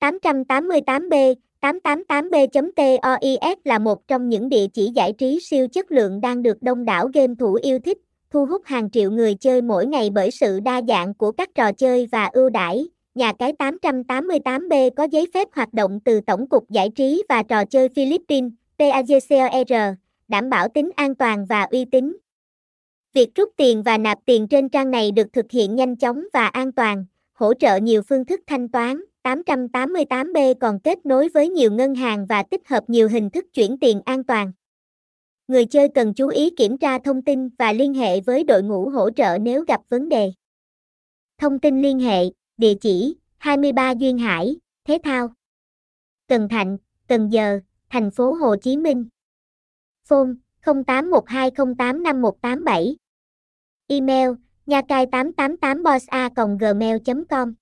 888B, 0.00 1.34
888B.tois 1.60 3.56
là 3.64 3.78
một 3.78 4.08
trong 4.08 4.28
những 4.28 4.48
địa 4.48 4.66
chỉ 4.72 4.90
giải 4.94 5.12
trí 5.12 5.40
siêu 5.42 5.68
chất 5.68 5.92
lượng 5.92 6.20
đang 6.20 6.42
được 6.42 6.62
đông 6.62 6.84
đảo 6.84 7.08
game 7.14 7.34
thủ 7.38 7.58
yêu 7.62 7.78
thích, 7.78 7.98
thu 8.30 8.46
hút 8.46 8.62
hàng 8.64 8.90
triệu 8.90 9.10
người 9.10 9.34
chơi 9.34 9.62
mỗi 9.62 9.86
ngày 9.86 10.10
bởi 10.10 10.30
sự 10.30 10.60
đa 10.60 10.82
dạng 10.88 11.14
của 11.14 11.32
các 11.32 11.54
trò 11.54 11.72
chơi 11.72 12.08
và 12.12 12.30
ưu 12.32 12.50
đãi. 12.50 12.88
Nhà 13.14 13.32
cái 13.38 13.52
888B 13.58 14.90
có 14.96 15.04
giấy 15.04 15.26
phép 15.34 15.48
hoạt 15.52 15.74
động 15.74 16.00
từ 16.04 16.20
Tổng 16.20 16.48
cục 16.48 16.70
Giải 16.70 16.90
trí 16.90 17.22
và 17.28 17.42
Trò 17.42 17.64
chơi 17.64 17.88
Philippines, 17.88 18.52
PAGCOR, 18.78 19.72
đảm 20.28 20.50
bảo 20.50 20.68
tính 20.68 20.90
an 20.96 21.14
toàn 21.14 21.46
và 21.46 21.62
uy 21.62 21.84
tín. 21.84 22.16
Việc 23.12 23.34
rút 23.34 23.48
tiền 23.56 23.82
và 23.82 23.98
nạp 23.98 24.18
tiền 24.24 24.48
trên 24.48 24.68
trang 24.68 24.90
này 24.90 25.10
được 25.10 25.32
thực 25.32 25.50
hiện 25.50 25.74
nhanh 25.76 25.96
chóng 25.96 26.24
và 26.32 26.46
an 26.46 26.72
toàn, 26.72 27.04
hỗ 27.32 27.54
trợ 27.54 27.76
nhiều 27.76 28.02
phương 28.08 28.24
thức 28.24 28.40
thanh 28.46 28.68
toán. 28.68 29.00
888B 29.22 30.54
còn 30.60 30.78
kết 30.84 31.06
nối 31.06 31.28
với 31.28 31.48
nhiều 31.48 31.72
ngân 31.72 31.94
hàng 31.94 32.26
và 32.26 32.42
tích 32.42 32.68
hợp 32.68 32.90
nhiều 32.90 33.08
hình 33.08 33.30
thức 33.30 33.44
chuyển 33.54 33.78
tiền 33.78 34.00
an 34.04 34.24
toàn. 34.24 34.52
Người 35.48 35.66
chơi 35.66 35.88
cần 35.88 36.14
chú 36.14 36.28
ý 36.28 36.50
kiểm 36.50 36.78
tra 36.78 36.98
thông 36.98 37.22
tin 37.22 37.48
và 37.58 37.72
liên 37.72 37.94
hệ 37.94 38.20
với 38.20 38.44
đội 38.44 38.62
ngũ 38.62 38.88
hỗ 38.88 39.10
trợ 39.10 39.38
nếu 39.38 39.64
gặp 39.68 39.80
vấn 39.88 40.08
đề. 40.08 40.32
Thông 41.38 41.58
tin 41.58 41.82
liên 41.82 41.98
hệ, 41.98 42.24
địa 42.56 42.74
chỉ 42.80 43.16
23 43.38 43.90
Duyên 43.90 44.18
Hải, 44.18 44.56
Thế 44.84 44.98
Thao, 45.02 45.28
Cần 46.28 46.48
Thạnh, 46.48 46.78
Cần 47.08 47.28
Giờ, 47.28 47.60
thành 47.88 48.10
phố 48.10 48.32
Hồ 48.32 48.56
Chí 48.56 48.76
Minh. 48.76 49.08
Phone 50.08 50.28
0812085187. 50.64 52.94
Email 53.86 54.30
nhacai 54.66 55.06
888bossa 55.06 56.56
gmail 56.58 56.96
com 57.28 57.54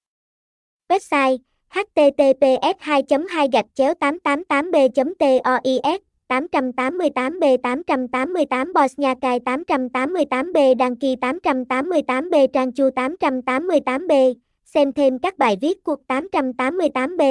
Website 0.88 1.38
https 1.70 2.76
2 2.80 3.02
2 3.28 3.48
gạch 3.52 3.66
chéo 3.74 3.94
888 3.94 4.70
b 4.70 4.76
tois 5.18 6.00
888 6.28 7.40
b 7.40 7.44
888 7.62 8.72
Bosnia 8.74 9.14
Kai 9.20 9.40
888 9.40 10.52
b 10.52 10.56
đăng 10.78 10.96
Kỳ 10.96 11.16
888 11.16 12.30
b 12.30 12.34
trang 12.52 12.72
chu 12.72 12.90
888 12.90 14.06
b 14.08 14.12
xem 14.64 14.92
thêm 14.92 15.18
các 15.18 15.38
bài 15.38 15.56
viết 15.60 15.84
cuộc 15.84 16.06
888 16.06 17.16
b 17.16 17.22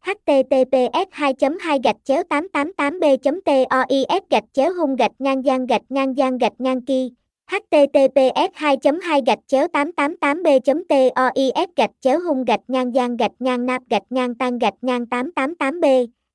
https 0.00 1.08
2 1.10 1.34
2 1.60 1.78
gạch 1.84 1.96
chéo 2.04 2.22
888 2.22 3.00
b 3.00 3.04
tois 3.44 4.22
gạch 4.30 4.44
chéo 4.52 4.72
hung 4.72 4.96
gạch 4.96 5.12
ngang 5.18 5.44
gian 5.44 5.66
gạch 5.66 5.82
ngang 5.88 6.16
gian 6.16 6.38
gạch 6.38 6.60
ngang 6.60 6.80
kỳ 6.80 7.10
https 7.50 8.50
2 8.54 8.76
2 9.02 9.20
gạch 9.26 9.38
chéo 9.46 9.68
888 9.68 10.42
b 10.42 10.46
tois 10.88 11.68
gạch 11.76 11.90
chéo 12.00 12.20
hung 12.20 12.44
gạch 12.44 12.60
ngang 12.68 12.94
gian 12.94 13.16
gạch 13.16 13.32
ngang 13.38 13.66
nạp 13.66 13.82
gạch 13.90 14.02
ngang 14.10 14.34
tan 14.34 14.58
gạch 14.58 14.74
ngang 14.82 15.06
888 15.06 15.80
b 15.80 15.84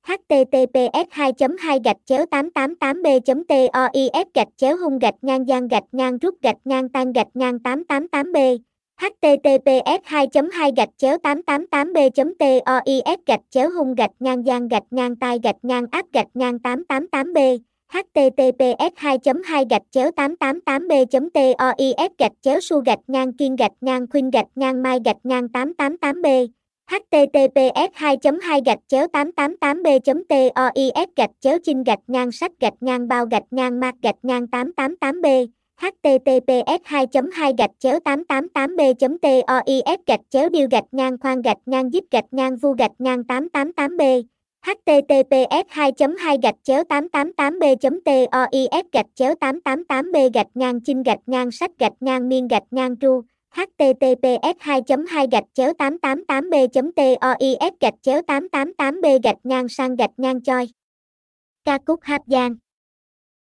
https 0.02 1.06
2 1.10 1.32
2 1.58 1.78
gạch 1.84 1.96
chéo 2.04 2.26
888 2.26 3.02
b 3.02 3.06
tois 3.48 4.26
gạch 4.34 4.48
chéo 4.56 4.76
hung 4.76 4.98
gạch 4.98 5.14
ngang 5.22 5.48
gian 5.48 5.68
gạch 5.68 5.84
ngang 5.92 6.18
rút 6.18 6.34
gạch 6.42 6.56
ngang 6.64 6.88
tan 6.88 7.12
gạch 7.12 7.28
ngang 7.34 7.58
888 7.58 8.32
b 8.32 8.36
https 9.00 10.00
2 10.04 10.26
2 10.52 10.72
gạch 10.76 10.88
chéo 10.96 11.18
888 11.18 11.92
b 11.92 11.96
tois 12.38 13.18
gạch 13.26 13.40
chéo 13.50 13.70
hung 13.70 13.94
gạch 13.94 14.10
ngang 14.20 14.46
gian 14.46 14.68
gạch 14.68 14.86
ngang 14.90 15.16
tai 15.16 15.38
gạch 15.42 15.56
ngang 15.62 15.86
áp 15.90 16.06
gạch 16.12 16.28
ngang 16.34 16.58
888 16.58 17.32
b 17.32 17.38
https 17.92 18.92
2 18.96 19.18
2 19.44 19.64
gạch 19.70 19.82
chéo 19.90 20.10
888 20.10 20.88
b 20.88 20.92
tois 21.34 21.94
gạch 22.18 22.32
chéo 22.42 22.60
su 22.60 22.80
gạch 22.80 22.98
ngang 23.06 23.32
kiên 23.32 23.56
gạch 23.56 23.72
ngang 23.80 24.06
khuyên 24.10 24.30
gạch 24.30 24.46
ngang 24.54 24.82
mai 24.82 24.98
gạch 25.04 25.16
ngang 25.24 25.48
888 25.48 26.22
b 26.22 26.26
https 26.90 27.90
2 27.94 28.16
2 28.42 28.60
gạch 28.66 28.78
chéo 28.88 29.06
888 29.08 29.82
b 29.82 29.86
tois 30.28 31.08
gạch 31.16 31.30
chéo 31.40 31.58
chinh 31.64 31.82
gạch 31.84 31.98
ngang 32.06 32.32
sách 32.32 32.52
gạch 32.60 32.74
ngang 32.80 33.08
bao 33.08 33.26
gạch 33.26 33.42
ngang 33.50 33.80
mạc 33.80 33.94
gạch 34.02 34.16
ngang 34.22 34.46
888 34.46 35.22
b 35.22 35.26
https 35.80 36.80
2 36.84 37.06
2 37.32 37.52
gạch 37.58 37.70
chéo 37.78 38.00
888 38.00 38.76
b 38.76 38.80
tois 39.22 39.98
gạch 40.06 40.20
chéo 40.30 40.48
điêu 40.48 40.68
gạch 40.70 40.84
ngang 40.92 41.18
khoan 41.18 41.42
gạch 41.42 41.58
ngang 41.66 41.88
zip 41.88 42.02
gạch 42.10 42.32
ngang 42.32 42.56
vu 42.56 42.72
gạch 42.72 42.92
ngang 42.98 43.24
888 43.24 43.96
b 43.96 44.02
https 44.62 45.64
2 45.68 45.92
2 46.18 46.38
gạch 46.42 46.54
chéo 46.62 46.84
888 46.84 47.58
b 47.58 47.62
tois 48.04 48.84
gạch 48.92 49.06
chéo 49.14 49.34
888 49.34 50.12
b 50.12 50.16
gạch 50.34 50.46
ngang 50.54 50.80
chinh 50.80 51.02
gạch 51.02 51.18
ngang 51.26 51.50
sách 51.50 51.70
gạch 51.78 51.92
ngang 52.00 52.28
miên 52.28 52.48
gạch 52.48 52.62
ngang 52.70 52.96
tru. 52.96 53.22
Https 53.50 54.56
2 54.60 54.80
2 55.08 55.26
gạch 55.32 55.44
chéo 55.54 55.72
888 55.78 56.50
b 56.50 56.54
tois 56.96 57.72
gạch 57.80 57.94
chéo 58.02 58.22
888 58.22 59.00
b 59.00 59.04
gạch 59.22 59.38
ngang 59.44 59.68
sang 59.68 59.96
gạch 59.96 60.10
ngang 60.16 60.42
choi. 60.42 60.66
Ca 61.64 61.78
cúc 61.78 62.00
hạp 62.02 62.22
giang 62.26 62.56